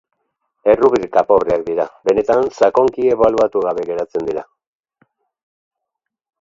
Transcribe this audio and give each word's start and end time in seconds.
Errubrika 0.71 1.21
pobreak 1.31 1.65
dira, 1.67 1.85
benetan 2.09 2.49
sakonki 2.59 3.07
ebaluatu 3.17 3.63
gabe 3.69 3.87
geratzen 3.93 4.29
dira. 4.33 4.47